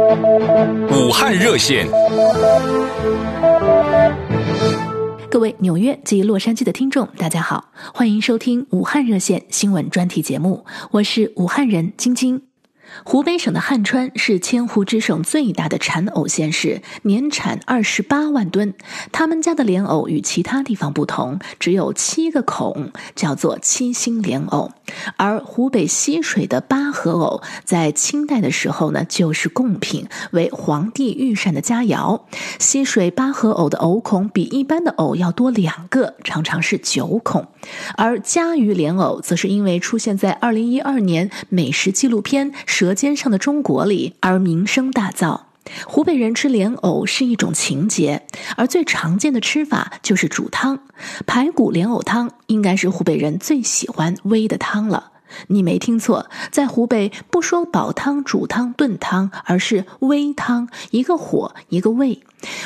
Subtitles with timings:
[0.00, 1.86] 武汉热线，
[5.30, 12.49] 各位纽约及洛杉矶的听众，大家好，欢迎收听武汉热线新闻专题节目，我是武汉人晶晶。
[13.04, 18.74] 湖北省的汉川是千湖之省最大的产藕县市，年产二十八万吨。
[19.12, 24.72] 他们家的莲藕与其他地方不同，只有七个孔，叫做七星莲藕。
[25.16, 32.20] 而湖北溪水的八合藕，在清代的时候呢，就是贡品，为皇帝御膳的佳肴。
[32.58, 37.46] 溪水八合藕的藕孔比一般的藕要多两个，常常是九孔。
[37.96, 42.52] 而嘉鱼莲藕，则是因为出现在二零一二年美食纪录片。
[42.80, 45.42] 舌尖上的中国里而名声大噪。
[45.86, 50.80] 湖北人吃莲藕是一种情节，而最常见的吃法就是煮汤。
[51.26, 55.09] 排骨莲藕汤应该是湖北人最喜欢煨的汤了。
[55.48, 62.20] 你没听错，在湖北不说煲汤、煮汤、炖汤，而是煨汤，一个火一个煨。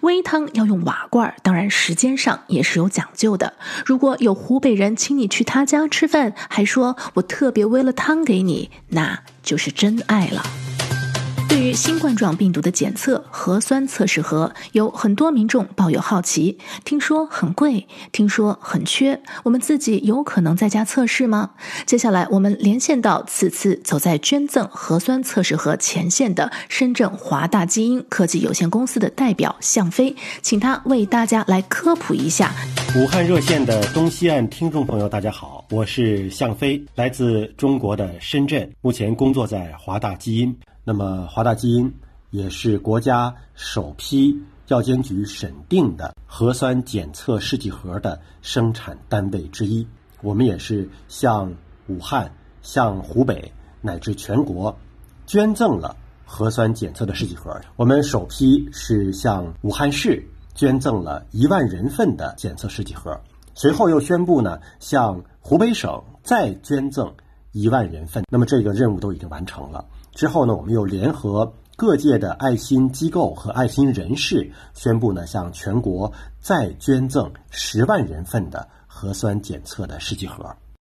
[0.00, 3.54] 煨汤要用瓦罐，当然时间上也是有讲究的。
[3.84, 10.42] 如果有湖北人请你去他家吃饭，还说我特别煨了汤给你，那就是真爱了。
[11.76, 16.56] 新冠状病毒的检测核酸测试盒，有很多民众抱有好奇。
[16.84, 21.50] 听说很贵，听说很缺，我们自己有可能在家测试吗？
[21.84, 32.54] 接下来我们连线到此次走在捐赠核酸测试盒前线的深圳华大基因科技有限公司的代表向飞，请他为大家来科普一下。
[32.96, 40.56] 武汉热线的东西岸听众朋友，大家好，我是向飞，来自中国的深圳，目前工作在华大基因。
[40.88, 41.92] 那么，华大基因
[42.30, 49.84] 也是国家首批药监局审定的核酸检测试剂盒的生产单位之一。
[50.22, 51.52] 我们也是向
[51.88, 54.78] 武汉、向湖北乃至全国
[55.26, 57.60] 捐赠了核酸检测的试剂盒。
[57.74, 63.20] 我们首批是向武汉市捐赠了一万人份的检测试剂盒，
[63.54, 67.12] 随后又宣布呢，向湖北省再捐赠
[67.50, 68.22] 一万人份。
[68.30, 69.84] 那么，这个任务都已经完成了。
[70.16, 76.10] 之后呢，我们又联合各界的爱心机构和爱心人士，宣布呢向全国
[76.40, 80.42] 再捐赠十万人份的核酸检测的试剂盒。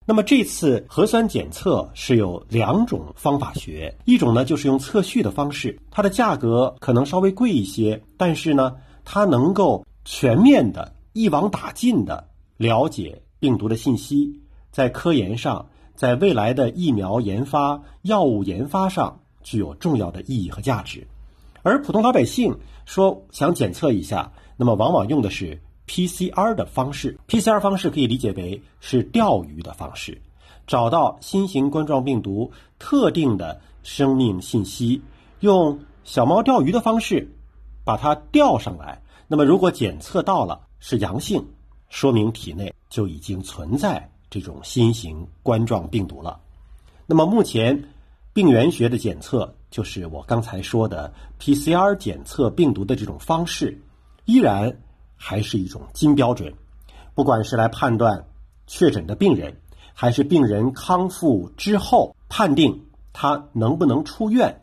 [0.06, 15.68] 那么这次核酸检测是有两种方法学，一种呢就是用测序的方式，它的价格可能稍微贵一些，但是呢它能够全面的一网打尽的了解病毒的信息，在科研上。
[15.98, 21.08] 在未来的疫苗研发、药物研发上具有重要的意义和价值，
[21.64, 27.18] 而普通老百姓说想检测一下，那么往往用的是 PCR 的方式。
[27.28, 30.22] PCR 方式可以理解为是钓鱼的方式，
[30.68, 35.02] 找到新型冠状病毒特定的生命信息，
[35.40, 37.28] 用小猫钓鱼的方式
[37.84, 39.02] 把它钓上来。
[39.28, 41.44] 那么如果检测到了是阳性，
[41.90, 44.12] 说明体内就已经存在。
[44.30, 46.40] 这种新型冠状病毒了。
[47.06, 47.84] 那么目前，
[48.34, 53.82] 病原学的检测就是我刚才说的 PCR 检测病毒的这种方式，
[54.26, 54.78] 依然
[55.16, 56.54] 还是一种金标准。
[57.16, 58.26] 不管是来判断
[58.68, 59.56] 确诊的病人，
[59.94, 64.62] 还是病人康复之后判定他能不能出院。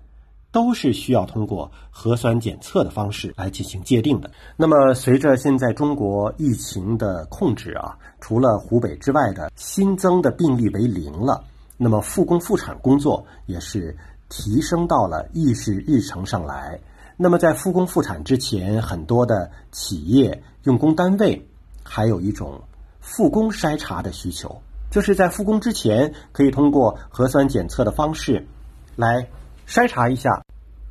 [0.54, 4.30] 都是需要通过核酸检测的方式来进行界定的。
[4.56, 11.42] 那么，随着现在中国疫情的控制啊，除了湖北之外的新增的病例为零了，
[11.76, 13.96] 那么复工复产工作也是
[14.28, 16.78] 提升到了议事日程上来。
[17.16, 21.44] 那么，在复工复产之前，很多的企业用工单位
[21.82, 22.62] 还有一种
[23.00, 28.46] 复工筛查的需求，就是在复工之前可以通过核酸检测的方式
[28.94, 29.26] 来。
[29.66, 30.43] 筛查一下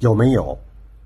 [0.03, 0.57] 有没有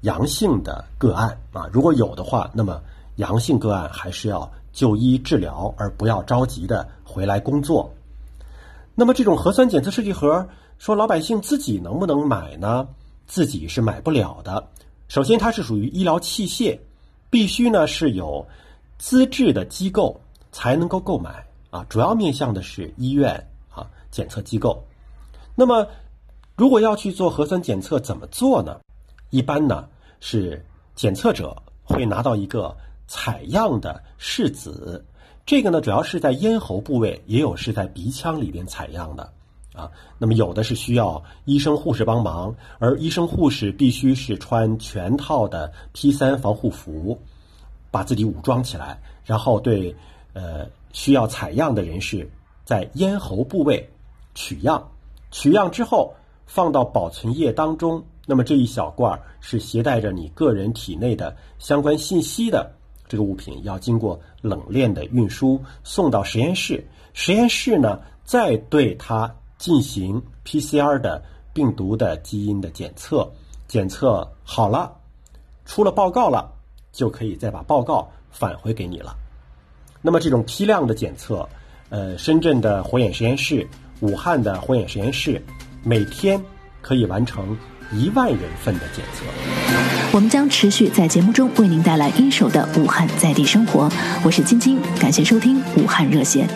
[0.01, 1.69] 阳性的个案啊？
[1.71, 2.81] 如果有的话，那么
[3.17, 7.87] 阳性个案还是要就医治疗，而不要着急的回来工作。
[8.95, 10.43] 那么这种核酸检测试剂盒，
[10.79, 12.87] 说老百姓自己能不能买呢？
[13.27, 14.67] 自己是买不了的。
[15.07, 16.79] 首先，它是属于医疗器械，
[17.29, 18.43] 必须呢是有
[18.97, 20.19] 资质的机构
[20.51, 21.85] 才能够购买啊。
[21.88, 23.31] 主要面向的是医院
[23.69, 24.83] 啊检测机构。
[25.53, 25.85] 那么。
[26.59, 28.79] 如果要去做核酸检测，怎么做呢？
[29.29, 29.88] 一般呢
[30.19, 30.65] 是
[30.95, 32.75] 检测者会拿到一个
[33.07, 35.03] 采样的试纸，
[35.45, 39.31] 这个呢主要是在咽喉部位，也有是在鼻腔里边采样的
[39.74, 39.91] 啊。
[40.18, 47.19] 那么有的是需要医生护士帮忙，而医生护士必须是穿全套的 P 三防护服，
[47.91, 49.95] 把自己武装起来，然后对
[50.33, 52.29] 呃需要采样的人士
[52.65, 53.89] 在咽喉部位
[54.35, 54.89] 取样，
[55.31, 56.13] 取样之后。
[56.50, 62.69] 放到保存液当中那么这一小罐儿是携带着你个人体内的相关信息的
[63.07, 66.85] 这个物品，要经过冷链的运输，送到实验室。
[67.13, 73.31] 实验室呢，再对它进行 PCR 的病毒的基因的检测，
[73.65, 74.94] 检测好了，
[75.63, 76.53] 出了报告了，
[76.91, 79.15] 就可以再把报告返回给你了。
[80.01, 81.47] 那么这种批量的检测，
[81.88, 83.65] 呃，深圳的火眼实验室、
[84.01, 85.41] 武汉的火眼实验室，
[85.81, 86.44] 每天
[86.81, 87.57] 可以完成。
[87.92, 89.24] 一万人份的检测，
[90.12, 93.89] 我们将持续在节目中为您带来一手的武汉在地生活。
[94.24, 96.50] 我是晶晶，感谢收听武汉热线。